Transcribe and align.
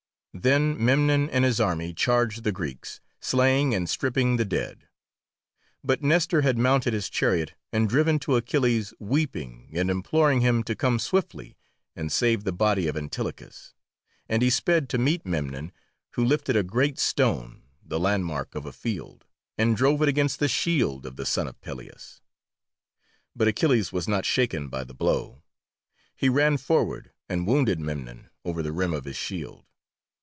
Then 0.33 0.77
Memnon 0.83 1.29
and 1.29 1.43
his 1.43 1.59
army 1.59 1.93
charged 1.93 2.45
the 2.45 2.53
Greeks, 2.53 3.01
slaying 3.19 3.75
and 3.75 3.87
stripping 3.89 4.37
the 4.37 4.45
dead. 4.45 4.87
But 5.83 6.01
Nestor 6.01 6.39
had 6.41 6.57
mounted 6.57 6.93
his 6.93 7.09
chariot 7.09 7.53
and 7.73 7.87
driven 7.89 8.17
to 8.19 8.37
Achilles, 8.37 8.93
weeping, 8.97 9.71
and 9.73 9.91
imploring 9.91 10.39
him 10.39 10.63
to 10.63 10.75
come 10.75 10.99
swiftly 10.99 11.57
and 11.97 12.09
save 12.13 12.43
the 12.45 12.53
body 12.53 12.87
of 12.87 12.95
Antilochus, 12.95 13.73
and 14.29 14.41
he 14.41 14.49
sped 14.49 14.87
to 14.89 14.97
meet 14.97 15.25
Memnon, 15.25 15.73
who 16.11 16.23
lifted 16.23 16.55
a 16.55 16.63
great 16.63 16.97
stone, 16.97 17.63
the 17.85 17.99
landmark 17.99 18.55
of 18.55 18.65
a 18.65 18.71
field, 18.71 19.25
and 19.57 19.75
drove 19.75 20.01
it 20.01 20.07
against 20.09 20.39
the 20.39 20.47
shield 20.47 21.05
of 21.05 21.17
the 21.17 21.25
son 21.25 21.45
of 21.45 21.59
Peleus. 21.59 22.21
But 23.35 23.49
Achilles 23.49 23.91
was 23.91 24.07
not 24.07 24.25
shaken 24.25 24.69
by 24.69 24.85
the 24.85 24.95
blow; 24.95 25.43
he 26.15 26.29
ran 26.29 26.55
forward, 26.55 27.11
and 27.27 27.45
wounded 27.45 27.81
Memnon 27.81 28.29
over 28.45 28.63
the 28.63 28.71
rim 28.71 28.93
of 28.93 29.03
his 29.03 29.17
shield. 29.17 29.65